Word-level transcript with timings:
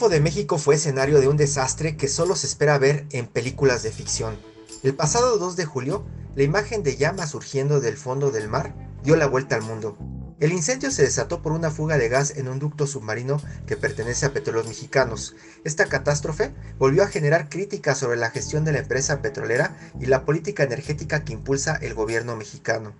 Golfo 0.00 0.14
de 0.14 0.22
México 0.22 0.56
fue 0.56 0.76
escenario 0.76 1.20
de 1.20 1.28
un 1.28 1.36
desastre 1.36 1.98
que 1.98 2.08
solo 2.08 2.34
se 2.34 2.46
espera 2.46 2.78
ver 2.78 3.04
en 3.10 3.26
películas 3.26 3.82
de 3.82 3.92
ficción. 3.92 4.34
El 4.82 4.94
pasado 4.94 5.36
2 5.36 5.56
de 5.56 5.66
julio, 5.66 6.06
la 6.34 6.42
imagen 6.42 6.82
de 6.82 6.96
llamas 6.96 7.32
surgiendo 7.32 7.80
del 7.80 7.98
fondo 7.98 8.30
del 8.30 8.48
mar 8.48 8.74
dio 9.04 9.14
la 9.16 9.26
vuelta 9.26 9.56
al 9.56 9.62
mundo. 9.62 9.98
El 10.38 10.52
incendio 10.52 10.90
se 10.90 11.02
desató 11.02 11.42
por 11.42 11.52
una 11.52 11.70
fuga 11.70 11.98
de 11.98 12.08
gas 12.08 12.34
en 12.38 12.48
un 12.48 12.58
ducto 12.58 12.86
submarino 12.86 13.42
que 13.66 13.76
pertenece 13.76 14.24
a 14.24 14.32
Petróleos 14.32 14.68
Mexicanos. 14.68 15.36
Esta 15.64 15.84
catástrofe 15.84 16.54
volvió 16.78 17.02
a 17.02 17.08
generar 17.08 17.50
críticas 17.50 17.98
sobre 17.98 18.16
la 18.16 18.30
gestión 18.30 18.64
de 18.64 18.72
la 18.72 18.78
empresa 18.78 19.20
petrolera 19.20 19.76
y 20.00 20.06
la 20.06 20.24
política 20.24 20.62
energética 20.62 21.24
que 21.24 21.34
impulsa 21.34 21.76
el 21.76 21.92
gobierno 21.92 22.36
mexicano. 22.36 22.94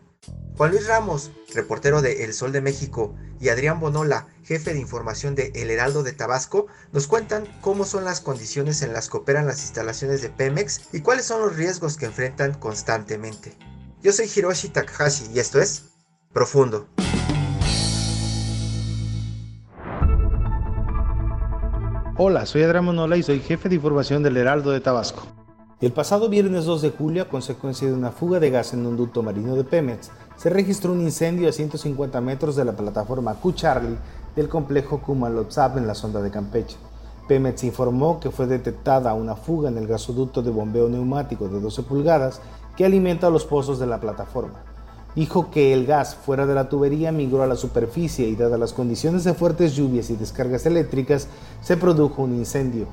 Juan 0.60 0.72
Luis 0.72 0.86
Ramos, 0.86 1.30
reportero 1.54 2.02
de 2.02 2.22
El 2.22 2.34
Sol 2.34 2.52
de 2.52 2.60
México, 2.60 3.16
y 3.40 3.48
Adrián 3.48 3.80
Bonola, 3.80 4.26
jefe 4.44 4.74
de 4.74 4.78
información 4.78 5.34
de 5.34 5.52
El 5.54 5.70
Heraldo 5.70 6.02
de 6.02 6.12
Tabasco, 6.12 6.66
nos 6.92 7.06
cuentan 7.06 7.46
cómo 7.62 7.86
son 7.86 8.04
las 8.04 8.20
condiciones 8.20 8.82
en 8.82 8.92
las 8.92 9.08
que 9.08 9.16
operan 9.16 9.46
las 9.46 9.62
instalaciones 9.62 10.20
de 10.20 10.28
Pemex 10.28 10.92
y 10.92 11.00
cuáles 11.00 11.24
son 11.24 11.40
los 11.40 11.56
riesgos 11.56 11.96
que 11.96 12.04
enfrentan 12.04 12.52
constantemente. 12.52 13.56
Yo 14.02 14.12
soy 14.12 14.30
Hiroshi 14.36 14.68
Takahashi 14.68 15.30
y 15.32 15.38
esto 15.38 15.62
es 15.62 15.84
Profundo. 16.34 16.86
Hola, 22.18 22.44
soy 22.44 22.64
Adrián 22.64 22.84
Bonola 22.84 23.16
y 23.16 23.22
soy 23.22 23.40
jefe 23.40 23.70
de 23.70 23.76
información 23.76 24.22
del 24.22 24.36
Heraldo 24.36 24.72
de 24.72 24.80
Tabasco. 24.80 25.39
El 25.80 25.92
pasado 25.92 26.28
viernes 26.28 26.66
2 26.66 26.82
de 26.82 26.90
julio, 26.90 27.22
a 27.22 27.28
consecuencia 27.30 27.88
de 27.88 27.94
una 27.94 28.10
fuga 28.10 28.38
de 28.38 28.50
gas 28.50 28.74
en 28.74 28.84
un 28.84 28.98
ducto 28.98 29.22
marino 29.22 29.56
de 29.56 29.64
Pemex, 29.64 30.10
se 30.36 30.50
registró 30.50 30.92
un 30.92 31.00
incendio 31.00 31.48
a 31.48 31.52
150 31.52 32.20
metros 32.20 32.54
de 32.54 32.66
la 32.66 32.76
plataforma 32.76 33.32
Q-Charlie 33.36 33.96
del 34.36 34.50
complejo 34.50 35.00
Kumalotzab 35.00 35.78
en 35.78 35.86
la 35.86 35.94
sonda 35.94 36.20
de 36.20 36.30
Campeche. 36.30 36.76
Pemex 37.26 37.64
informó 37.64 38.20
que 38.20 38.30
fue 38.30 38.46
detectada 38.46 39.14
una 39.14 39.36
fuga 39.36 39.70
en 39.70 39.78
el 39.78 39.86
gasoducto 39.86 40.42
de 40.42 40.50
bombeo 40.50 40.90
neumático 40.90 41.48
de 41.48 41.60
12 41.60 41.82
pulgadas 41.84 42.42
que 42.76 42.84
alimenta 42.84 43.30
los 43.30 43.46
pozos 43.46 43.78
de 43.78 43.86
la 43.86 44.00
plataforma. 44.00 44.62
Dijo 45.16 45.50
que 45.50 45.72
el 45.72 45.86
gas 45.86 46.14
fuera 46.14 46.44
de 46.44 46.54
la 46.54 46.68
tubería 46.68 47.10
migró 47.10 47.42
a 47.42 47.46
la 47.46 47.56
superficie 47.56 48.28
y 48.28 48.36
dadas 48.36 48.60
las 48.60 48.74
condiciones 48.74 49.24
de 49.24 49.32
fuertes 49.32 49.74
lluvias 49.74 50.10
y 50.10 50.16
descargas 50.16 50.66
eléctricas, 50.66 51.26
se 51.62 51.78
produjo 51.78 52.20
un 52.20 52.34
incendio. 52.34 52.86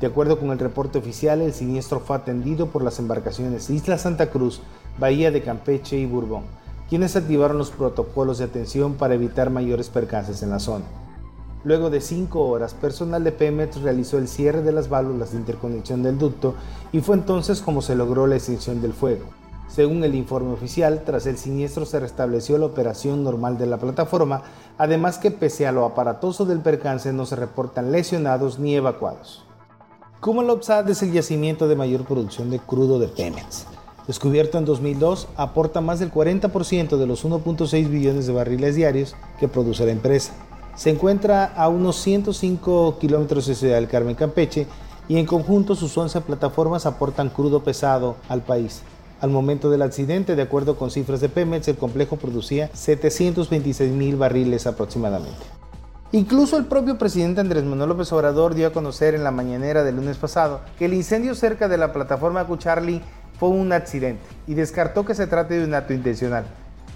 De 0.00 0.06
acuerdo 0.06 0.38
con 0.38 0.50
el 0.50 0.60
reporte 0.60 0.98
oficial, 0.98 1.40
el 1.40 1.52
siniestro 1.52 1.98
fue 1.98 2.16
atendido 2.16 2.68
por 2.68 2.82
las 2.82 3.00
embarcaciones 3.00 3.68
Isla 3.68 3.98
Santa 3.98 4.30
Cruz, 4.30 4.60
Bahía 4.98 5.32
de 5.32 5.42
Campeche 5.42 5.96
y 5.96 6.06
Bourbon, 6.06 6.44
quienes 6.88 7.16
activaron 7.16 7.58
los 7.58 7.70
protocolos 7.70 8.38
de 8.38 8.44
atención 8.44 8.94
para 8.94 9.14
evitar 9.14 9.50
mayores 9.50 9.88
percances 9.88 10.42
en 10.44 10.50
la 10.50 10.60
zona. 10.60 10.84
Luego 11.64 11.90
de 11.90 12.00
cinco 12.00 12.48
horas, 12.48 12.74
personal 12.74 13.24
de 13.24 13.32
Pemex 13.32 13.82
realizó 13.82 14.18
el 14.18 14.28
cierre 14.28 14.62
de 14.62 14.70
las 14.70 14.88
válvulas 14.88 15.32
de 15.32 15.38
interconexión 15.38 16.04
del 16.04 16.16
ducto 16.16 16.54
y 16.92 17.00
fue 17.00 17.16
entonces 17.16 17.60
como 17.60 17.82
se 17.82 17.96
logró 17.96 18.28
la 18.28 18.36
extinción 18.36 18.80
del 18.80 18.92
fuego. 18.92 19.24
Según 19.68 20.04
el 20.04 20.14
informe 20.14 20.52
oficial, 20.52 21.02
tras 21.04 21.26
el 21.26 21.36
siniestro 21.36 21.84
se 21.84 21.98
restableció 21.98 22.56
la 22.56 22.66
operación 22.66 23.24
normal 23.24 23.58
de 23.58 23.66
la 23.66 23.78
plataforma, 23.78 24.42
además 24.78 25.18
que 25.18 25.32
pese 25.32 25.66
a 25.66 25.72
lo 25.72 25.84
aparatoso 25.84 26.46
del 26.46 26.60
percance 26.60 27.12
no 27.12 27.26
se 27.26 27.34
reportan 27.34 27.90
lesionados 27.90 28.60
ni 28.60 28.76
evacuados. 28.76 29.47
Kumalops-Sad 30.20 30.90
es 30.90 31.00
el 31.04 31.12
yacimiento 31.12 31.68
de 31.68 31.76
mayor 31.76 32.04
producción 32.04 32.50
de 32.50 32.58
crudo 32.58 32.98
de 32.98 33.06
Pemex. 33.06 33.66
Descubierto 34.08 34.58
en 34.58 34.64
2002, 34.64 35.28
aporta 35.36 35.80
más 35.80 36.00
del 36.00 36.12
40% 36.12 36.96
de 36.96 37.06
los 37.06 37.24
1.6 37.24 37.88
billones 37.88 38.26
de 38.26 38.32
barriles 38.32 38.74
diarios 38.74 39.14
que 39.38 39.46
produce 39.46 39.86
la 39.86 39.92
empresa. 39.92 40.32
Se 40.74 40.90
encuentra 40.90 41.44
a 41.44 41.68
unos 41.68 41.96
105 41.96 42.98
kilómetros 42.98 43.46
de 43.46 43.54
Ciudad 43.54 43.76
del 43.76 43.86
Carmen, 43.86 44.16
Campeche, 44.16 44.66
y 45.08 45.18
en 45.18 45.26
conjunto 45.26 45.76
sus 45.76 45.96
11 45.96 46.20
plataformas 46.22 46.84
aportan 46.84 47.30
crudo 47.30 47.62
pesado 47.62 48.16
al 48.28 48.42
país. 48.42 48.82
Al 49.20 49.30
momento 49.30 49.70
del 49.70 49.82
accidente, 49.82 50.34
de 50.34 50.42
acuerdo 50.42 50.76
con 50.76 50.90
cifras 50.90 51.20
de 51.20 51.28
Pemex, 51.28 51.68
el 51.68 51.76
complejo 51.76 52.16
producía 52.16 52.70
726 52.72 53.92
mil 53.92 54.16
barriles 54.16 54.66
aproximadamente. 54.66 55.57
Incluso 56.10 56.56
el 56.56 56.64
propio 56.64 56.96
presidente 56.96 57.42
Andrés 57.42 57.64
Manuel 57.64 57.90
López 57.90 58.10
Obrador 58.14 58.54
dio 58.54 58.68
a 58.68 58.72
conocer 58.72 59.14
en 59.14 59.24
la 59.24 59.30
mañanera 59.30 59.84
del 59.84 59.96
lunes 59.96 60.16
pasado 60.16 60.62
que 60.78 60.86
el 60.86 60.94
incendio 60.94 61.34
cerca 61.34 61.68
de 61.68 61.76
la 61.76 61.92
plataforma 61.92 62.46
Cucharli 62.46 63.02
fue 63.38 63.50
un 63.50 63.74
accidente 63.74 64.22
y 64.46 64.54
descartó 64.54 65.04
que 65.04 65.14
se 65.14 65.26
trate 65.26 65.58
de 65.58 65.66
un 65.66 65.74
acto 65.74 65.92
intencional. 65.92 66.46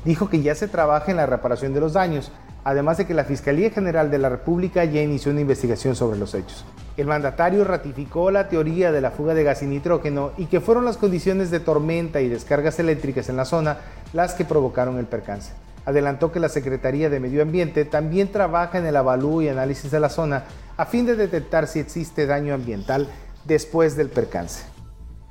Dijo 0.06 0.30
que 0.30 0.40
ya 0.40 0.54
se 0.54 0.66
trabaja 0.66 1.10
en 1.10 1.18
la 1.18 1.26
reparación 1.26 1.74
de 1.74 1.80
los 1.80 1.92
daños, 1.92 2.32
además 2.64 2.96
de 2.96 3.06
que 3.06 3.12
la 3.12 3.24
Fiscalía 3.24 3.68
General 3.68 4.10
de 4.10 4.16
la 4.16 4.30
República 4.30 4.82
ya 4.86 5.02
inició 5.02 5.30
una 5.30 5.42
investigación 5.42 5.94
sobre 5.94 6.18
los 6.18 6.34
hechos. 6.34 6.64
El 6.96 7.06
mandatario 7.06 7.64
ratificó 7.64 8.30
la 8.30 8.48
teoría 8.48 8.92
de 8.92 9.02
la 9.02 9.10
fuga 9.10 9.34
de 9.34 9.44
gas 9.44 9.62
y 9.62 9.66
nitrógeno 9.66 10.30
y 10.38 10.46
que 10.46 10.62
fueron 10.62 10.86
las 10.86 10.96
condiciones 10.96 11.50
de 11.50 11.60
tormenta 11.60 12.22
y 12.22 12.30
descargas 12.30 12.78
eléctricas 12.78 13.28
en 13.28 13.36
la 13.36 13.44
zona 13.44 13.76
las 14.14 14.32
que 14.32 14.46
provocaron 14.46 14.96
el 14.96 15.04
percance 15.04 15.52
adelantó 15.84 16.32
que 16.32 16.40
la 16.40 16.48
Secretaría 16.48 17.10
de 17.10 17.20
Medio 17.20 17.42
Ambiente 17.42 17.84
también 17.84 18.30
trabaja 18.30 18.78
en 18.78 18.86
el 18.86 18.96
avalúo 18.96 19.42
y 19.42 19.48
análisis 19.48 19.90
de 19.90 20.00
la 20.00 20.08
zona 20.08 20.44
a 20.76 20.86
fin 20.86 21.06
de 21.06 21.16
detectar 21.16 21.66
si 21.66 21.78
existe 21.78 22.26
daño 22.26 22.54
ambiental 22.54 23.08
después 23.44 23.96
del 23.96 24.08
percance. 24.08 24.64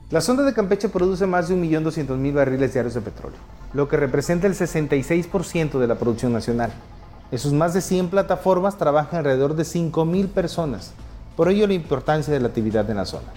La 0.09 0.19
sonda 0.19 0.43
de 0.43 0.53
Campeche 0.53 0.89
produce 0.89 1.25
más 1.25 1.47
de 1.47 1.55
1.200.000 1.55 2.33
barriles 2.33 2.73
diarios 2.73 2.93
de 2.93 3.01
petróleo, 3.01 3.39
lo 3.73 3.87
que 3.87 3.95
representa 3.95 4.45
el 4.45 4.55
66% 4.55 5.79
de 5.79 5.87
la 5.87 5.95
producción 5.95 6.33
nacional. 6.33 6.71
En 7.31 7.39
sus 7.39 7.53
más 7.53 7.73
de 7.73 7.79
100 7.79 8.09
plataformas 8.09 8.77
trabajan 8.77 9.19
alrededor 9.19 9.55
de 9.55 9.63
5.000 9.63 10.27
personas, 10.27 10.91
por 11.37 11.47
ello 11.47 11.65
la 11.65 11.73
importancia 11.73 12.33
de 12.33 12.41
la 12.41 12.49
actividad 12.49 12.89
en 12.89 12.97
la 12.97 13.05
zona. 13.05 13.29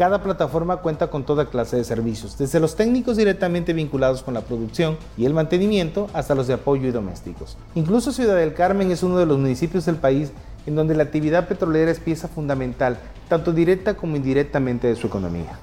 Cada 0.00 0.22
plataforma 0.22 0.78
cuenta 0.78 1.08
con 1.08 1.24
toda 1.24 1.50
clase 1.50 1.76
de 1.76 1.84
servicios, 1.84 2.38
desde 2.38 2.58
los 2.58 2.74
técnicos 2.74 3.18
directamente 3.18 3.74
vinculados 3.74 4.22
con 4.22 4.32
la 4.32 4.40
producción 4.40 4.96
y 5.18 5.26
el 5.26 5.34
mantenimiento 5.34 6.08
hasta 6.14 6.34
los 6.34 6.46
de 6.46 6.54
apoyo 6.54 6.88
y 6.88 6.90
domésticos. 6.90 7.58
Incluso 7.74 8.10
Ciudad 8.10 8.36
del 8.36 8.54
Carmen 8.54 8.90
es 8.90 9.02
uno 9.02 9.18
de 9.18 9.26
los 9.26 9.36
municipios 9.36 9.84
del 9.84 9.96
país 9.96 10.32
en 10.64 10.74
donde 10.74 10.94
la 10.94 11.02
actividad 11.02 11.48
petrolera 11.48 11.90
es 11.90 12.00
pieza 12.00 12.28
fundamental, 12.28 12.96
tanto 13.28 13.52
directa 13.52 13.92
como 13.92 14.16
indirectamente 14.16 14.86
de 14.86 14.96
su 14.96 15.06
economía. 15.06 15.58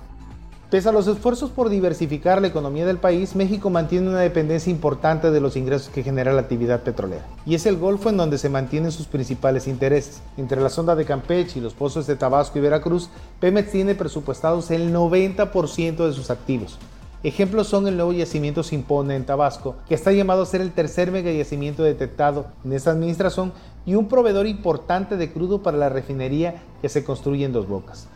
Pese 0.70 0.90
a 0.90 0.92
los 0.92 1.08
esfuerzos 1.08 1.50
por 1.50 1.70
diversificar 1.70 2.42
la 2.42 2.50
economía 2.50 2.86
del 2.86 2.98
país, 2.98 3.38
México 3.38 3.70
mantiene 3.70 4.10
una 4.10 4.20
dependencia 4.20 4.70
importante 4.70 5.32
de 5.32 5.40
los 5.40 5.56
ingresos 5.56 5.88
que 5.88 6.04
genera 6.04 6.34
la 6.34 6.42
actividad 6.42 6.84
petrolera. 6.84 7.26
Y 7.46 7.56
es 7.56 7.66
el 7.66 7.78
Golfo 7.78 8.10
en 8.10 8.18
donde 8.18 8.38
se 8.38 8.50
mantienen 8.50 8.92
sus 8.92 9.08
principales 9.08 9.66
intereses. 9.66 10.22
Entre 10.36 10.60
la 10.60 10.68
sonda 10.68 10.98
de 10.98 11.06
Campeche 11.06 11.60
y 11.60 11.62
los 11.62 11.74
pozos 11.74 12.06
de 12.06 12.18
Tabasco 12.18 12.60
y 12.60 12.62
Veracruz, 12.62 13.10
Pemex 13.40 13.72
tiene 13.72 13.96
presupuestados 13.96 14.70
el 14.70 14.94
90% 14.94 16.06
de 16.06 16.12
sus 16.12 16.30
activos. 16.30 16.78
Ejemplos 17.24 17.68
son 17.68 17.88
el 17.88 17.96
nuevo 17.96 18.12
yacimiento 18.12 18.62
Simpone 18.62 19.16
en 19.16 19.26
Tabasco, 19.26 19.76
que 19.88 19.96
está 19.96 20.12
llamado 20.12 20.42
a 20.42 20.46
ser 20.46 20.60
el 20.60 20.74
tercer 20.74 21.14
mega 21.14 21.32
yacimiento 21.32 21.82
detectado 21.82 22.48
en 22.66 22.74
esta 22.74 22.92
administración 22.92 23.54
y 23.86 23.96
un 23.96 24.10
proveedor 24.10 24.46
importante 24.46 25.16
de 25.16 25.32
crudo 25.32 25.64
para 25.64 25.78
la 25.78 25.88
refinería 25.88 26.62
que 26.82 26.90
se 26.90 27.06
construye 27.06 27.46
en 27.46 27.54
Dos 27.54 27.70
Bocas. 27.70 28.10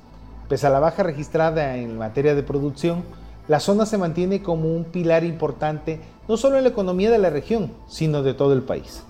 Pese 0.52 0.68
a 0.68 0.70
la 0.70 0.82
baja 0.82 1.04
registrada 1.04 1.78
en 1.78 1.98
materia 1.98 2.36
de 2.36 2.44
producción, 2.44 3.06
la 3.48 3.62
zona 3.62 3.86
se 3.86 3.98
mantiene 3.98 4.42
como 4.42 4.76
un 4.76 4.84
pilar 4.84 5.24
importante 5.24 6.02
no 6.28 6.36
solo 6.36 6.58
en 6.58 6.64
la 6.64 6.72
economía 6.72 7.10
de 7.10 7.20
la 7.20 7.30
región, 7.30 7.72
sino 7.88 8.22
de 8.22 8.34
todo 8.34 8.52
el 8.52 8.62
país. 8.62 9.02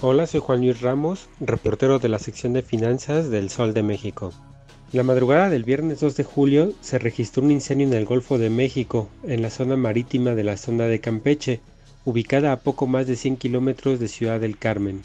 Hola, 0.00 0.26
soy 0.26 0.40
Juan 0.40 0.62
Luis 0.62 0.80
Ramos, 0.80 1.28
reportero 1.38 2.00
de 2.00 2.08
la 2.08 2.18
sección 2.18 2.54
de 2.54 2.62
finanzas 2.62 3.30
del 3.30 3.48
Sol 3.48 3.72
de 3.72 3.84
México. 3.84 4.32
La 4.90 5.04
madrugada 5.04 5.48
del 5.48 5.62
viernes 5.62 6.00
2 6.00 6.16
de 6.16 6.24
julio 6.24 6.72
se 6.80 6.98
registró 6.98 7.44
un 7.44 7.52
incendio 7.52 7.86
en 7.86 7.94
el 7.94 8.04
Golfo 8.04 8.36
de 8.36 8.50
México, 8.50 9.10
en 9.22 9.42
la 9.42 9.50
zona 9.50 9.76
marítima 9.76 10.34
de 10.34 10.42
la 10.42 10.56
sonda 10.56 10.88
de 10.88 10.98
Campeche, 10.98 11.60
ubicada 12.04 12.50
a 12.50 12.56
poco 12.56 12.88
más 12.88 13.06
de 13.06 13.14
100 13.14 13.36
kilómetros 13.36 14.00
de 14.00 14.08
Ciudad 14.08 14.40
del 14.40 14.58
Carmen. 14.58 15.02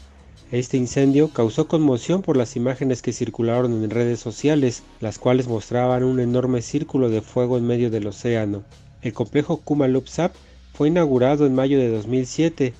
Este 0.50 0.78
incendio 0.78 1.28
causó 1.28 1.68
conmoción 1.68 2.22
por 2.22 2.38
las 2.38 2.56
imágenes 2.56 3.02
que 3.02 3.12
circularon 3.12 3.84
en 3.84 3.90
redes 3.90 4.18
sociales, 4.18 4.82
las 4.98 5.18
cuales 5.18 5.46
mostraban 5.46 6.04
un 6.04 6.20
enorme 6.20 6.62
círculo 6.62 7.10
de 7.10 7.20
fuego 7.20 7.58
en 7.58 7.66
medio 7.66 7.90
del 7.90 8.06
océano. 8.06 8.64
El 9.02 9.12
complejo 9.12 9.58
Kumalupsap 9.58 10.34
fue 10.72 10.88
inaugurado 10.88 11.44
en 11.44 11.54
mayo 11.54 11.78
de 11.78 11.90
2007 11.90 12.72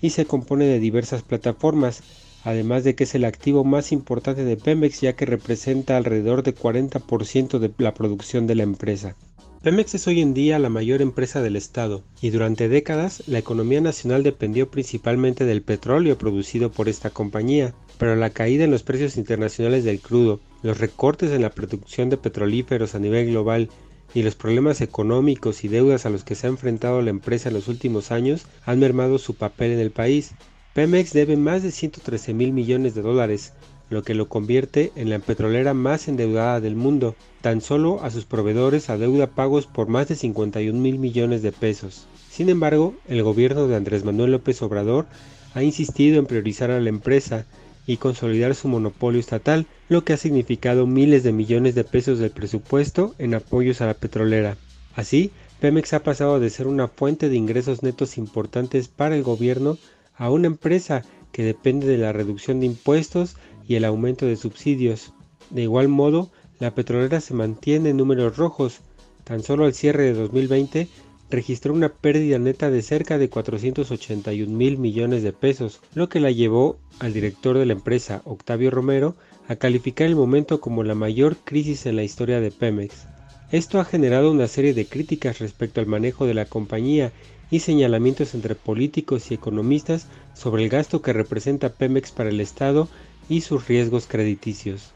y 0.00 0.10
se 0.10 0.24
compone 0.24 0.64
de 0.64 0.80
diversas 0.80 1.22
plataformas, 1.22 2.02
además 2.42 2.84
de 2.84 2.94
que 2.94 3.04
es 3.04 3.14
el 3.14 3.26
activo 3.26 3.64
más 3.64 3.92
importante 3.92 4.42
de 4.42 4.56
Pemex 4.56 5.02
ya 5.02 5.12
que 5.12 5.26
representa 5.26 5.98
alrededor 5.98 6.42
de 6.42 6.54
40% 6.54 7.58
de 7.58 7.70
la 7.76 7.92
producción 7.92 8.46
de 8.46 8.54
la 8.54 8.62
empresa. 8.62 9.14
Pemex 9.62 9.94
es 9.94 10.06
hoy 10.06 10.22
en 10.22 10.32
día 10.32 10.58
la 10.58 10.70
mayor 10.70 11.02
empresa 11.02 11.42
del 11.42 11.54
Estado 11.54 12.02
y 12.22 12.30
durante 12.30 12.70
décadas 12.70 13.22
la 13.26 13.38
economía 13.38 13.82
nacional 13.82 14.22
dependió 14.22 14.70
principalmente 14.70 15.44
del 15.44 15.60
petróleo 15.60 16.16
producido 16.16 16.72
por 16.72 16.88
esta 16.88 17.10
compañía, 17.10 17.74
pero 17.98 18.16
la 18.16 18.30
caída 18.30 18.64
en 18.64 18.70
los 18.70 18.82
precios 18.82 19.18
internacionales 19.18 19.84
del 19.84 20.00
crudo, 20.00 20.40
los 20.62 20.78
recortes 20.78 21.30
en 21.32 21.42
la 21.42 21.50
producción 21.50 22.08
de 22.08 22.16
petrolíferos 22.16 22.94
a 22.94 23.00
nivel 23.00 23.26
global 23.26 23.68
y 24.14 24.22
los 24.22 24.34
problemas 24.34 24.80
económicos 24.80 25.62
y 25.62 25.68
deudas 25.68 26.06
a 26.06 26.10
los 26.10 26.24
que 26.24 26.36
se 26.36 26.46
ha 26.46 26.50
enfrentado 26.50 27.02
la 27.02 27.10
empresa 27.10 27.50
en 27.50 27.54
los 27.54 27.68
últimos 27.68 28.12
años 28.12 28.46
han 28.64 28.78
mermado 28.78 29.18
su 29.18 29.34
papel 29.34 29.72
en 29.72 29.80
el 29.80 29.90
país. 29.90 30.32
Pemex 30.72 31.12
debe 31.12 31.36
más 31.36 31.62
de 31.62 31.70
113 31.70 32.32
mil 32.32 32.54
millones 32.54 32.94
de 32.94 33.02
dólares, 33.02 33.52
lo 33.90 34.02
que 34.02 34.14
lo 34.14 34.28
convierte 34.28 34.92
en 34.96 35.10
la 35.10 35.18
petrolera 35.18 35.74
más 35.74 36.08
endeudada 36.08 36.60
del 36.60 36.76
mundo. 36.76 37.14
Tan 37.42 37.60
solo 37.60 38.02
a 38.02 38.10
sus 38.10 38.24
proveedores 38.24 38.88
adeuda 38.88 39.26
pagos 39.26 39.66
por 39.66 39.88
más 39.88 40.08
de 40.08 40.14
51 40.14 40.78
mil 40.78 40.98
millones 40.98 41.42
de 41.42 41.52
pesos. 41.52 42.06
Sin 42.30 42.48
embargo, 42.48 42.94
el 43.08 43.22
gobierno 43.22 43.66
de 43.66 43.76
Andrés 43.76 44.04
Manuel 44.04 44.32
López 44.32 44.62
Obrador 44.62 45.06
ha 45.54 45.62
insistido 45.62 46.18
en 46.18 46.26
priorizar 46.26 46.70
a 46.70 46.80
la 46.80 46.88
empresa 46.88 47.44
y 47.86 47.96
consolidar 47.96 48.54
su 48.54 48.68
monopolio 48.68 49.18
estatal, 49.18 49.66
lo 49.88 50.04
que 50.04 50.12
ha 50.12 50.16
significado 50.16 50.86
miles 50.86 51.24
de 51.24 51.32
millones 51.32 51.74
de 51.74 51.82
pesos 51.82 52.20
del 52.20 52.30
presupuesto 52.30 53.14
en 53.18 53.34
apoyos 53.34 53.80
a 53.80 53.86
la 53.86 53.94
petrolera. 53.94 54.56
Así, 54.94 55.32
Pemex 55.60 55.92
ha 55.92 56.02
pasado 56.02 56.38
de 56.38 56.50
ser 56.50 56.66
una 56.66 56.88
fuente 56.88 57.28
de 57.28 57.36
ingresos 57.36 57.82
netos 57.82 58.16
importantes 58.16 58.88
para 58.88 59.16
el 59.16 59.22
gobierno 59.22 59.76
a 60.16 60.30
una 60.30 60.46
empresa 60.46 61.02
que 61.32 61.42
depende 61.42 61.86
de 61.86 61.98
la 61.98 62.12
reducción 62.12 62.60
de 62.60 62.66
impuestos 62.66 63.36
y 63.66 63.76
el 63.76 63.84
aumento 63.84 64.26
de 64.26 64.36
subsidios. 64.36 65.12
De 65.50 65.62
igual 65.62 65.88
modo, 65.88 66.30
la 66.58 66.74
petrolera 66.74 67.20
se 67.20 67.34
mantiene 67.34 67.90
en 67.90 67.96
números 67.96 68.36
rojos. 68.36 68.80
Tan 69.24 69.42
solo 69.42 69.64
al 69.64 69.74
cierre 69.74 70.04
de 70.04 70.14
2020 70.14 70.88
registró 71.30 71.72
una 71.72 71.90
pérdida 71.90 72.38
neta 72.38 72.70
de 72.70 72.82
cerca 72.82 73.16
de 73.16 73.28
481 73.30 74.52
mil 74.54 74.78
millones 74.78 75.22
de 75.22 75.32
pesos, 75.32 75.80
lo 75.94 76.08
que 76.08 76.20
la 76.20 76.30
llevó 76.30 76.76
al 76.98 77.12
director 77.12 77.56
de 77.56 77.66
la 77.66 77.72
empresa, 77.72 78.22
Octavio 78.24 78.70
Romero, 78.70 79.14
a 79.48 79.56
calificar 79.56 80.06
el 80.06 80.16
momento 80.16 80.60
como 80.60 80.82
la 80.82 80.94
mayor 80.94 81.36
crisis 81.36 81.86
en 81.86 81.96
la 81.96 82.02
historia 82.02 82.40
de 82.40 82.50
Pemex. 82.50 83.06
Esto 83.52 83.80
ha 83.80 83.84
generado 83.84 84.30
una 84.30 84.46
serie 84.46 84.74
de 84.74 84.86
críticas 84.86 85.38
respecto 85.38 85.80
al 85.80 85.86
manejo 85.86 86.26
de 86.26 86.34
la 86.34 86.44
compañía 86.44 87.12
y 87.50 87.60
señalamientos 87.60 88.34
entre 88.34 88.54
políticos 88.54 89.30
y 89.30 89.34
economistas 89.34 90.06
sobre 90.34 90.62
el 90.62 90.68
gasto 90.68 91.02
que 91.02 91.12
representa 91.12 91.72
Pemex 91.72 92.12
para 92.12 92.30
el 92.30 92.40
Estado 92.40 92.88
y 93.30 93.40
sus 93.40 93.66
riesgos 93.68 94.06
crediticios. 94.06 94.92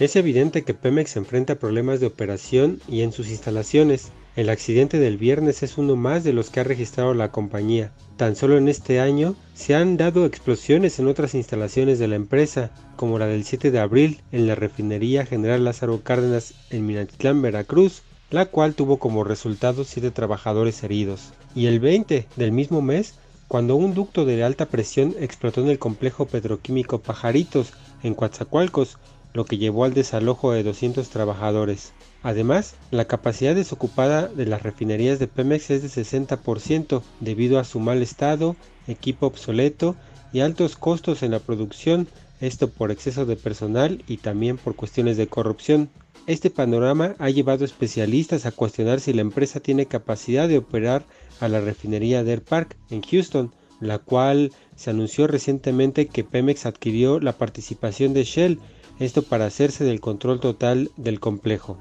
Es 0.00 0.16
evidente 0.16 0.62
que 0.62 0.74
Pemex 0.74 1.16
enfrenta 1.16 1.54
problemas 1.54 2.00
de 2.00 2.06
operación 2.06 2.80
y 2.88 3.02
en 3.02 3.12
sus 3.12 3.28
instalaciones. 3.28 4.10
El 4.34 4.50
accidente 4.50 4.98
del 4.98 5.16
viernes 5.16 5.62
es 5.62 5.78
uno 5.78 5.96
más 5.96 6.24
de 6.24 6.32
los 6.32 6.50
que 6.50 6.60
ha 6.60 6.64
registrado 6.64 7.14
la 7.14 7.30
compañía. 7.30 7.92
Tan 8.16 8.36
solo 8.36 8.58
en 8.58 8.68
este 8.68 9.00
año 9.00 9.36
se 9.54 9.74
han 9.74 9.96
dado 9.96 10.26
explosiones 10.26 10.98
en 10.98 11.06
otras 11.08 11.34
instalaciones 11.34 11.98
de 11.98 12.08
la 12.08 12.16
empresa, 12.16 12.70
como 12.96 13.18
la 13.18 13.26
del 13.26 13.44
7 13.44 13.70
de 13.70 13.78
abril 13.78 14.22
en 14.32 14.46
la 14.46 14.54
refinería 14.54 15.24
General 15.24 15.64
Lázaro 15.64 16.02
Cárdenas 16.02 16.54
en 16.70 16.84
Minatitlán, 16.86 17.40
Veracruz, 17.40 18.02
la 18.30 18.46
cual 18.46 18.74
tuvo 18.74 18.98
como 18.98 19.24
resultado 19.24 19.84
7 19.84 20.10
trabajadores 20.10 20.82
heridos. 20.82 21.32
Y 21.54 21.66
el 21.66 21.80
20 21.80 22.26
del 22.36 22.52
mismo 22.52 22.82
mes 22.82 23.14
cuando 23.48 23.76
un 23.76 23.94
ducto 23.94 24.24
de 24.24 24.42
alta 24.42 24.66
presión 24.66 25.14
explotó 25.20 25.60
en 25.60 25.68
el 25.68 25.78
complejo 25.78 26.26
petroquímico 26.26 27.00
Pajaritos, 27.00 27.72
en 28.02 28.14
Coatzacoalcos, 28.14 28.98
lo 29.34 29.44
que 29.44 29.58
llevó 29.58 29.84
al 29.84 29.94
desalojo 29.94 30.52
de 30.52 30.62
200 30.62 31.08
trabajadores. 31.10 31.92
Además, 32.22 32.74
la 32.90 33.04
capacidad 33.04 33.54
desocupada 33.54 34.28
de 34.28 34.46
las 34.46 34.62
refinerías 34.62 35.18
de 35.18 35.28
Pemex 35.28 35.70
es 35.70 35.82
de 35.82 35.88
60% 36.02 37.02
debido 37.20 37.58
a 37.60 37.64
su 37.64 37.78
mal 37.78 38.02
estado, 38.02 38.56
equipo 38.88 39.26
obsoleto 39.26 39.94
y 40.32 40.40
altos 40.40 40.76
costos 40.76 41.22
en 41.22 41.30
la 41.30 41.38
producción, 41.38 42.08
esto 42.40 42.68
por 42.68 42.90
exceso 42.90 43.26
de 43.26 43.36
personal 43.36 44.02
y 44.08 44.16
también 44.16 44.56
por 44.56 44.74
cuestiones 44.74 45.16
de 45.16 45.28
corrupción. 45.28 45.90
Este 46.26 46.50
panorama 46.50 47.14
ha 47.18 47.30
llevado 47.30 47.64
especialistas 47.64 48.46
a 48.46 48.52
cuestionar 48.52 49.00
si 49.00 49.12
la 49.12 49.20
empresa 49.20 49.60
tiene 49.60 49.86
capacidad 49.86 50.48
de 50.48 50.58
operar 50.58 51.04
a 51.40 51.48
la 51.48 51.60
refinería 51.60 52.24
Deer 52.24 52.42
Park 52.42 52.76
en 52.90 53.02
Houston, 53.02 53.52
la 53.80 53.98
cual 53.98 54.52
se 54.74 54.90
anunció 54.90 55.26
recientemente 55.26 56.06
que 56.06 56.24
Pemex 56.24 56.66
adquirió 56.66 57.20
la 57.20 57.36
participación 57.36 58.14
de 58.14 58.24
Shell, 58.24 58.60
esto 58.98 59.22
para 59.22 59.46
hacerse 59.46 59.84
del 59.84 60.00
control 60.00 60.40
total 60.40 60.90
del 60.96 61.20
complejo. 61.20 61.78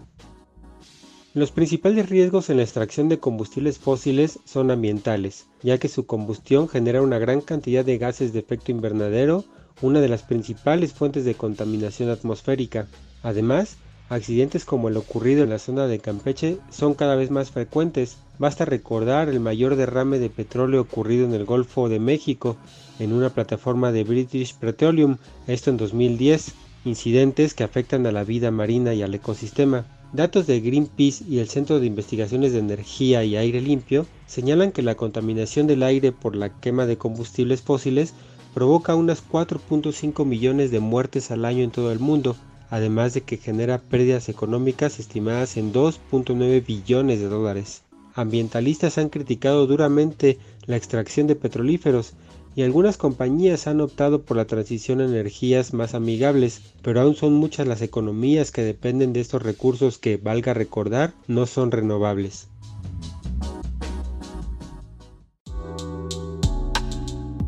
Los 1.34 1.52
principales 1.52 2.10
riesgos 2.10 2.50
en 2.50 2.57
la 2.57 2.63
extracción 2.63 3.10
de 3.10 3.19
combustibles 3.19 3.78
fósiles 3.78 4.40
son 4.46 4.72
ambientales, 4.72 5.48
ya 5.62 5.78
que 5.78 5.90
su 5.90 6.06
combustión 6.06 6.69
genera 6.69 7.02
una 7.02 7.19
gran 7.19 7.42
cantidad 7.42 7.84
de 7.84 7.98
gases 7.98 8.31
de 8.31 8.40
efecto 8.40 8.72
invernadero, 8.72 9.44
una 9.81 10.00
de 10.00 10.07
las 10.07 10.24
principales 10.24 10.94
fuentes 10.94 11.25
de 11.25 11.36
contaminación 11.36 12.10
atmosférica. 12.10 12.88
Además, 13.22 13.75
Accidentes 14.07 14.66
como 14.66 14.88
el 14.88 14.98
ocurrido 14.98 15.44
en 15.44 15.50
la 15.50 15.57
zona 15.57 15.88
de 15.88 15.98
Campeche 15.98 16.60
son 16.69 16.94
cada 16.94 17.16
vez 17.16 17.31
más 17.31 17.50
frecuentes. 17.50 18.18
Basta 18.38 18.63
recordar 18.63 19.30
el 19.30 19.40
mayor 19.40 19.75
derrame 19.75 20.19
de 20.19 20.30
petróleo 20.30 20.81
ocurrido 20.81 21.25
en 21.25 21.34
el 21.34 21.46
Golfo 21.46 21.90
de 21.90 22.00
México 22.00 22.56
en 23.00 23.13
una 23.13 23.31
plataforma 23.31 23.92
de 23.92 24.04
British 24.04 24.54
Petroleum, 24.54 25.18
esto 25.48 25.72
en 25.72 25.78
2010, 25.78 26.54
incidentes 26.86 27.56
que 27.56 27.63
afectan 27.63 28.06
a 28.06 28.12
la 28.12 28.24
vida 28.24 28.52
marina 28.52 28.94
y 28.94 29.02
al 29.02 29.16
ecosistema. 29.16 29.86
Datos 30.13 30.46
de 30.46 30.62
Greenpeace 30.62 31.25
y 31.28 31.40
el 31.40 31.50
Centro 31.50 31.80
de 31.80 31.88
Investigaciones 31.88 32.54
de 32.54 32.60
Energía 32.60 33.24
y 33.24 33.36
Aire 33.36 33.60
Limpio 33.60 34.06
señalan 34.28 34.72
que 34.72 34.84
la 34.84 34.94
contaminación 34.94 35.66
del 35.66 35.81
aire 35.81 36.12
por 36.12 36.36
la 36.36 36.50
quema 36.50 36.86
de 36.86 36.98
combustibles 36.98 37.63
fósiles 37.63 38.13
provoca 38.54 38.94
unas 38.94 39.28
4.5 39.28 40.25
millones 40.25 40.69
de 40.69 40.80
muertes 40.80 41.31
al 41.31 41.44
año 41.44 41.63
en 41.63 41.72
todo 41.72 41.92
el 41.92 42.00
mundo, 42.00 42.36
además 42.69 43.13
de 43.13 43.21
que 43.21 43.38
genera 43.38 43.79
pérdidas 43.79 44.29
económicas 44.29 45.00
estimadas 45.00 45.57
en 45.57 45.73
2.9 45.73 46.66
billones 46.66 47.19
de 47.19 47.28
dólares. 47.28 47.83
Ambientalistas 48.13 48.97
han 48.97 49.09
criticado 49.09 49.68
duramente 49.68 50.37
la 50.66 50.78
extracción 50.78 51.28
de 51.28 51.35
petrolíferos 51.35 52.13
y 52.56 52.63
algunas 52.63 52.95
compañías 52.97 53.68
han 53.68 53.81
optado 53.81 54.21
por 54.21 54.37
la 54.37 54.45
transición 54.45 55.01
a 55.01 55.06
energías 55.06 55.73
más 55.73 55.94
amigables, 55.94 56.61
pero 56.81 57.01
aún 57.01 57.16
son 57.16 57.33
muchas 57.33 57.68
las 57.68 57.81
economías 57.81 58.51
que 58.51 58.63
dependen 58.63 59.11
de 59.11 59.19
estos 59.19 59.44
recursos 59.44 59.97
que, 59.97 60.16
valga 60.16 60.54
recordar, 60.54 61.13
no 61.28 61.45
son 61.47 61.71
renovables. 61.71 62.47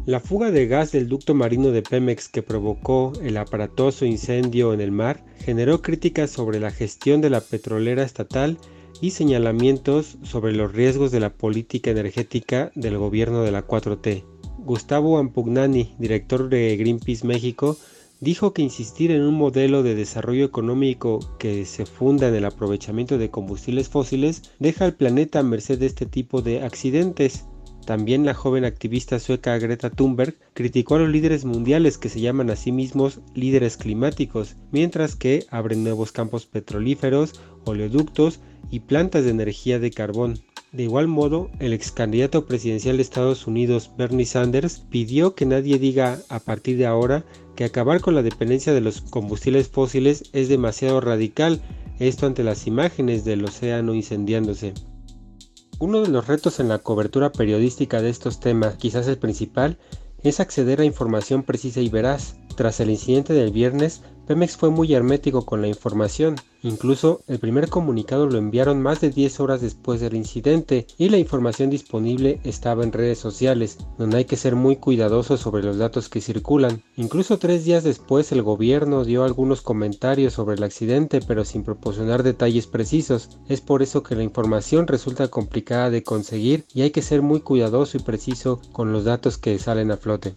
La 0.08 0.22
fuga 0.22 0.52
de 0.52 0.68
gas 0.68 0.94
del 0.94 1.10
ducto 1.10 1.34
marino 1.34 1.72
de 1.72 1.82
Pemex 1.82 2.30
que 2.30 2.42
provocó 2.42 3.12
el 3.22 3.36
aparatoso 3.36 4.06
incendio 4.06 4.74
en 4.74 4.80
el 4.80 4.90
mar 4.90 5.26
generó 5.40 5.82
críticas 5.82 6.30
sobre 6.30 6.62
la 6.62 6.72
gestión 6.72 7.20
de 7.20 7.30
la 7.30 7.42
petrolera 7.42 8.04
estatal 8.04 8.58
y 9.02 9.12
señalamientos 9.12 10.18
sobre 10.24 10.54
los 10.54 10.72
riesgos 10.72 11.12
de 11.12 11.20
la 11.20 11.34
política 11.34 11.92
energética 11.92 12.72
del 12.74 12.98
gobierno 12.98 13.42
de 13.42 13.52
la 13.52 13.68
4T. 13.68 14.24
Gustavo 14.60 15.18
Ampugnani, 15.18 15.94
director 16.00 16.48
de 16.48 16.78
Greenpeace 16.78 17.28
México, 17.28 17.76
dijo 18.22 18.54
que 18.54 18.62
insistir 18.62 19.12
en 19.12 19.24
un 19.24 19.34
modelo 19.34 19.84
de 19.84 19.94
desarrollo 19.94 20.46
económico 20.46 21.20
que 21.38 21.66
se 21.66 21.86
funda 21.86 22.30
en 22.30 22.36
el 22.36 22.46
aprovechamiento 22.46 23.18
de 23.18 23.30
combustibles 23.30 23.90
fósiles 23.90 24.54
deja 24.58 24.86
al 24.86 24.94
planeta 24.94 25.40
a 25.40 25.44
merced 25.44 25.78
de 25.78 25.88
este 25.88 26.06
tipo 26.06 26.42
de 26.42 26.64
accidentes. 26.64 27.44
También 27.88 28.26
la 28.26 28.34
joven 28.34 28.66
activista 28.66 29.18
sueca 29.18 29.58
Greta 29.60 29.90
Thunberg 29.90 30.36
criticó 30.54 30.96
a 30.96 31.00
los 31.00 31.10
líderes 31.10 31.46
mundiales 31.46 31.98
que 31.98 32.10
se 32.10 32.20
llaman 32.20 32.50
a 32.50 32.58
sí 32.58 32.74
mismos 32.74 33.22
líderes 33.34 33.78
climáticos, 33.78 34.58
mientras 34.74 35.16
que 35.16 35.46
abren 35.52 35.86
nuevos 35.86 36.12
campos 36.12 36.46
petrolíferos, 36.46 37.40
oleoductos 37.64 38.42
y 38.72 38.82
plantas 38.82 39.24
de 39.24 39.30
energía 39.30 39.80
de 39.80 39.92
carbón. 39.92 40.38
De 40.74 40.84
igual 40.84 41.08
modo, 41.08 41.50
el 41.60 41.72
ex 41.72 41.94
candidato 41.94 42.46
presidencial 42.46 42.98
de 42.98 43.04
Estados 43.04 43.48
Unidos, 43.48 43.90
Bernie 43.98 44.26
Sanders, 44.26 44.80
pidió 44.90 45.34
que 45.34 45.46
nadie 45.46 45.80
diga 45.80 46.20
a 46.28 46.42
partir 46.42 46.76
de 46.76 46.88
ahora 46.88 47.24
que 47.56 47.64
acabar 47.64 48.02
con 48.02 48.16
la 48.16 48.22
dependencia 48.22 48.74
de 48.74 48.82
los 48.82 49.00
combustibles 49.00 49.70
fósiles 49.70 50.26
es 50.34 50.50
demasiado 50.50 51.00
radical, 51.00 51.62
esto 52.00 52.26
ante 52.26 52.44
las 52.44 52.68
imágenes 52.68 53.24
del 53.24 53.46
océano 53.46 53.94
incendiándose. 53.94 54.74
Uno 55.80 56.02
de 56.02 56.08
los 56.08 56.26
retos 56.26 56.60
en 56.60 56.70
la 56.70 56.80
cobertura 56.80 57.32
periodística 57.32 58.02
de 58.02 58.10
estos 58.10 58.40
temas, 58.40 58.78
quizás 58.78 59.08
el 59.08 59.20
principal, 59.20 59.78
es 60.24 60.40
acceder 60.40 60.82
a 60.82 60.86
información 60.86 61.44
precisa 61.44 61.82
y 61.82 61.90
veraz. 61.90 62.36
Tras 62.56 62.80
el 62.80 62.90
incidente 62.90 63.34
del 63.34 63.52
viernes, 63.52 64.02
Pemex 64.28 64.58
fue 64.58 64.70
muy 64.70 64.94
hermético 64.94 65.46
con 65.46 65.62
la 65.62 65.70
información, 65.70 66.36
incluso 66.62 67.22
el 67.28 67.40
primer 67.40 67.70
comunicado 67.70 68.28
lo 68.28 68.38
enviaron 68.38 68.82
más 68.82 69.00
de 69.00 69.10
10 69.10 69.40
horas 69.40 69.62
después 69.62 70.02
del 70.02 70.18
incidente 70.18 70.86
y 70.98 71.08
la 71.08 71.18
información 71.18 71.70
disponible 71.70 72.42
estaba 72.44 72.84
en 72.84 72.92
redes 72.92 73.20
sociales, 73.20 73.78
donde 73.98 74.18
hay 74.18 74.26
que 74.26 74.36
ser 74.36 74.56
muy 74.56 74.76
cuidadosos 74.76 75.40
sobre 75.40 75.64
los 75.64 75.78
datos 75.78 76.10
que 76.10 76.20
circulan. 76.20 76.84
Incluso 76.98 77.40
tres 77.40 77.64
días 77.64 77.86
después 77.86 78.34
el 78.34 78.42
gobierno 78.42 79.06
dio 79.06 79.24
algunos 79.24 79.62
comentarios 79.62 80.34
sobre 80.34 80.58
el 80.58 80.64
accidente 80.64 81.22
pero 81.26 81.46
sin 81.46 81.64
proporcionar 81.64 82.22
detalles 82.22 82.68
precisos, 82.68 83.30
es 83.48 83.62
por 83.62 83.82
eso 83.82 84.04
que 84.04 84.16
la 84.16 84.24
información 84.24 84.88
resulta 84.88 85.30
complicada 85.30 85.90
de 85.90 86.04
conseguir 86.04 86.66
y 86.74 86.82
hay 86.82 86.92
que 86.92 87.02
ser 87.02 87.22
muy 87.22 87.40
cuidadoso 87.40 87.96
y 87.96 88.02
preciso 88.02 88.60
con 88.74 88.92
los 88.92 89.06
datos 89.06 89.38
que 89.38 89.58
salen 89.58 89.90
a 89.92 89.96
flote. 89.96 90.36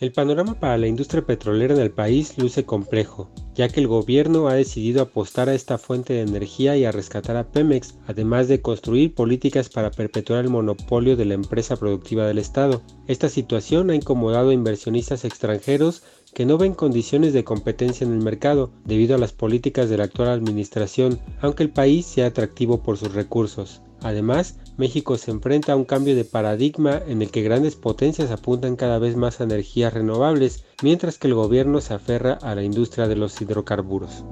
El 0.00 0.12
panorama 0.12 0.58
para 0.58 0.78
la 0.78 0.86
industria 0.86 1.26
petrolera 1.26 1.74
en 1.74 1.80
el 1.82 1.90
país 1.90 2.38
luce 2.38 2.64
complejo, 2.64 3.30
ya 3.54 3.68
que 3.68 3.80
el 3.80 3.86
gobierno 3.86 4.48
ha 4.48 4.54
decidido 4.54 5.02
apostar 5.02 5.50
a 5.50 5.54
esta 5.54 5.76
fuente 5.76 6.14
de 6.14 6.22
energía 6.22 6.74
y 6.78 6.86
a 6.86 6.90
rescatar 6.90 7.36
a 7.36 7.52
Pemex, 7.52 7.96
además 8.06 8.48
de 8.48 8.62
construir 8.62 9.14
políticas 9.14 9.68
para 9.68 9.90
perpetuar 9.90 10.42
el 10.42 10.50
monopolio 10.50 11.16
de 11.16 11.26
la 11.26 11.34
empresa 11.34 11.76
productiva 11.76 12.26
del 12.26 12.38
Estado. 12.38 12.80
Esta 13.08 13.28
situación 13.28 13.90
ha 13.90 13.94
incomodado 13.94 14.48
a 14.48 14.54
inversionistas 14.54 15.26
extranjeros 15.26 16.02
que 16.32 16.46
no 16.46 16.56
ven 16.56 16.72
condiciones 16.72 17.34
de 17.34 17.44
competencia 17.44 18.06
en 18.06 18.14
el 18.14 18.22
mercado 18.22 18.72
debido 18.86 19.16
a 19.16 19.18
las 19.18 19.32
políticas 19.32 19.90
de 19.90 19.98
la 19.98 20.04
actual 20.04 20.30
administración, 20.30 21.20
aunque 21.42 21.62
el 21.62 21.70
país 21.70 22.06
sea 22.06 22.28
atractivo 22.28 22.82
por 22.82 22.96
sus 22.96 23.12
recursos. 23.12 23.82
Además, 24.00 24.58
México 24.80 25.18
se 25.18 25.30
enfrenta 25.30 25.74
a 25.74 25.76
un 25.76 25.84
cambio 25.84 26.16
de 26.16 26.24
paradigma 26.24 27.02
en 27.06 27.20
el 27.20 27.30
que 27.30 27.42
grandes 27.42 27.76
potencias 27.76 28.30
apuntan 28.30 28.76
cada 28.76 28.98
vez 28.98 29.14
más 29.14 29.38
a 29.38 29.44
energías 29.44 29.92
renovables, 29.92 30.64
mientras 30.82 31.18
que 31.18 31.28
el 31.28 31.34
gobierno 31.34 31.82
se 31.82 31.92
aferra 31.92 32.38
a 32.40 32.54
la 32.54 32.62
industria 32.62 33.06
de 33.06 33.14
los 33.14 33.38
hidrocarburos. 33.42 34.24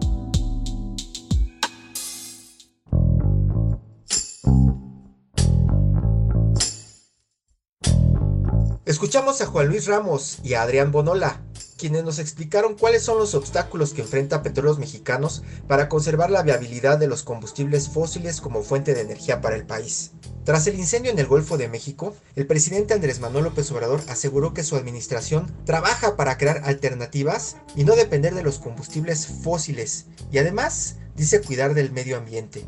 Escuchamos 8.87 9.43
a 9.43 9.47
Juan 9.47 9.69
Luis 9.69 9.87
Ramos 9.87 10.38
y 10.43 10.55
a 10.55 10.62
Adrián 10.62 10.90
Bonola, 10.93 11.43
quienes 11.79 12.05
nos 12.05 12.19
explicaron 12.19 12.75
cuáles 12.75 13.03
son 13.03 13.19
los 13.19 13.35
obstáculos 13.35 13.95
que 13.95 14.03
enfrenta 14.03 14.43
Petróleos 14.43 14.79
Mexicanos 14.79 15.43
para 15.67 15.89
conservar 15.89 16.31
la 16.31 16.43
viabilidad 16.43 16.99
de 16.99 17.07
los 17.07 17.23
combustibles 17.23 17.89
fósiles 17.89 18.43
como 18.43 18.63
fuente 18.63 18.93
de 18.95 19.01
energía 19.01 19.41
para 19.41 19.57
el 19.57 19.65
país. 19.65 20.11
Tras 20.45 20.67
el 20.67 20.79
incendio 20.79 21.13
en 21.13 21.19
el 21.19 21.27
Golfo 21.27 21.57
de 21.57 21.69
México, 21.69 22.15
el 22.35 22.47
presidente 22.47 22.95
Andrés 22.95 23.21
Manuel 23.21 23.45
López 23.45 23.71
Obrador 23.71 24.01
aseguró 24.09 24.53
que 24.53 24.65
su 24.65 24.77
administración 24.77 25.55
trabaja 25.65 26.17
para 26.17 26.37
crear 26.37 26.63
alternativas 26.65 27.57
y 27.77 27.85
no 27.85 27.97
depender 27.97 28.35
de 28.35 28.43
los 28.43 28.59
combustibles 28.59 29.27
fósiles, 29.27 30.07
y 30.33 30.39
además 30.39 30.97
dice 31.17 31.41
cuidar 31.41 31.75
del 31.75 31.93
medio 31.93 32.17
ambiente. 32.17 32.67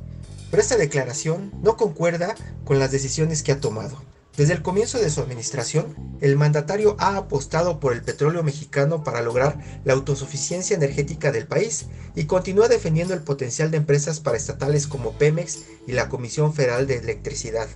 Pero 0.51 0.63
esta 0.63 0.77
declaración 0.77 1.53
no 1.63 1.77
concuerda 1.77 2.35
con 2.65 2.79
las 2.79 2.91
decisiones 2.91 3.43
que 3.43 3.53
ha 3.53 3.61
tomado. 3.61 4.10
Desde 4.41 4.55
el 4.55 4.63
comienzo 4.63 4.97
de 4.97 5.11
su 5.11 5.21
administración, 5.21 5.95
el 6.23 6.35
mandatario 6.35 6.97
ha 6.99 7.19
apostado 7.19 7.79
por 7.79 7.93
el 7.93 8.03
petróleo 8.03 8.43
mexicano 8.43 9.05
para 9.05 9.21
lograr 9.21 9.61
la 9.85 9.93
autosuficiencia 9.93 10.75
energética 10.75 11.31
del 11.31 11.47
país 11.47 11.89
y 12.15 12.25
continúa 12.25 12.69
defendiendo 12.69 13.13
el 13.13 13.21
potencial 13.21 13.71
de 13.71 13.77
empresas 13.77 14.19
paraestatales 14.19 14.87
como 14.87 15.13
Pemex 15.13 15.65
y 15.87 15.93
la 15.93 16.09
Comisión 16.09 16.55
Federal 16.55 16.87
de 16.87 16.97
Electricidad. 16.97 17.69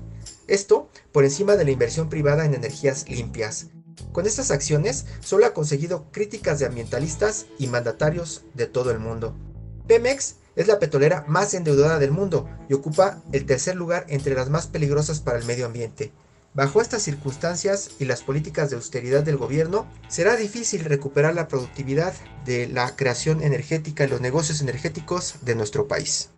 Esto 0.49 0.89
por 1.13 1.25
encima 1.25 1.57
de 1.57 1.67
la 1.67 1.71
inversión 1.71 2.09
privada 2.09 2.47
en 2.47 2.55
energías 2.55 3.11
limpias. 3.11 3.67
Con 4.13 4.25
estas 4.25 4.51
acciones 4.51 5.05
solo 5.21 5.45
ha 5.45 5.53
conseguido 5.53 6.07
críticas 6.13 6.61
de 6.61 6.65
ambientalistas 6.65 7.45
y 7.59 7.67
mandatarios 7.67 8.47
de 8.55 8.65
todo 8.65 8.91
el 8.91 9.01
mundo. 9.01 9.37
Pemex 9.87 10.37
es 10.57 10.67
la 10.67 10.79
petrolera 10.79 11.27
más 11.29 11.53
endeudada 11.53 11.99
del 11.99 12.11
mundo 12.11 12.49
y 12.71 12.73
ocupa 12.73 13.23
el 13.33 13.45
tercer 13.45 13.77
lugar 13.77 14.07
entre 14.09 14.35
las 14.35 14.49
más 14.49 14.67
peligrosas 14.67 15.21
para 15.21 15.37
el 15.37 15.45
medio 15.45 15.67
ambiente. 15.67 16.11
Bajo 16.55 16.81
estas 16.81 17.03
circunstancias 17.03 17.97
y 17.99 18.05
las 18.05 18.23
políticas 18.23 18.71
de 18.71 18.77
austeridad 18.77 19.25
del 19.25 19.37
gobierno, 19.37 19.89
será 20.07 20.37
difícil 20.37 20.85
recuperar 20.85 21.35
la 21.35 21.49
productividad 21.49 22.15
de 22.45 22.69
la 22.69 22.95
creación 22.95 23.43
energética 23.43 24.05
y 24.05 24.09
los 24.09 24.21
negocios 24.21 24.61
energéticos 24.61 25.45
de 25.45 25.57
nuestro 25.57 25.89
país. 25.89 26.31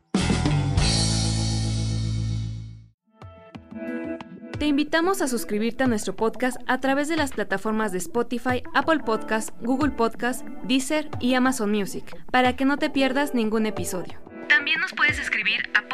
Te 4.58 4.64
invitamos 4.64 5.20
a 5.20 5.28
suscribirte 5.28 5.84
a 5.84 5.86
nuestro 5.86 6.16
podcast 6.16 6.56
a 6.66 6.80
través 6.80 7.08
de 7.08 7.16
las 7.16 7.32
plataformas 7.32 7.92
de 7.92 7.98
Spotify, 7.98 8.62
Apple 8.72 9.00
Podcast, 9.04 9.50
Google 9.60 9.90
Podcast, 9.90 10.46
Deezer 10.64 11.10
y 11.20 11.34
Amazon 11.34 11.70
Music, 11.70 12.16
para 12.32 12.56
que 12.56 12.64
no 12.64 12.78
te 12.78 12.88
pierdas 12.88 13.34
ningún 13.34 13.66
episodio. 13.66 14.18
También 14.48 14.80
nos 14.80 14.94
puedes 14.94 15.18
escribir 15.18 15.60
a 15.74 15.86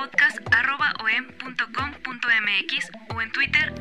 podcast.om.com.mx 0.93 2.91
o 3.15 3.21
en 3.21 3.33
Twitter 3.33 3.75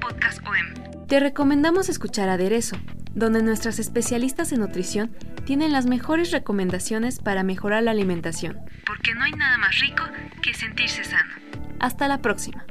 podcastom. 0.00 1.06
Te 1.08 1.20
recomendamos 1.20 1.88
escuchar 1.88 2.28
Aderezo, 2.28 2.76
donde 3.14 3.42
nuestras 3.42 3.78
especialistas 3.78 4.52
en 4.52 4.60
nutrición 4.60 5.16
tienen 5.44 5.72
las 5.72 5.86
mejores 5.86 6.30
recomendaciones 6.30 7.18
para 7.18 7.42
mejorar 7.42 7.82
la 7.82 7.90
alimentación. 7.90 8.58
Porque 8.86 9.14
no 9.14 9.24
hay 9.24 9.32
nada 9.32 9.58
más 9.58 9.78
rico 9.80 10.04
que 10.42 10.54
sentirse 10.54 11.04
sano. 11.04 11.34
Hasta 11.80 12.08
la 12.08 12.18
próxima. 12.18 12.64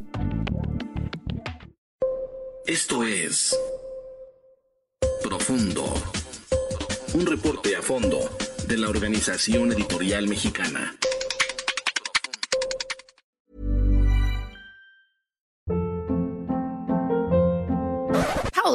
Esto 2.66 3.04
es 3.04 3.58
Profundo. 5.24 5.86
Un 7.14 7.26
reporte 7.26 7.76
a 7.76 7.82
fondo 7.82 8.20
de 8.68 8.78
la 8.78 8.90
Organización 8.90 9.72
Editorial 9.72 10.28
Mexicana. 10.28 10.96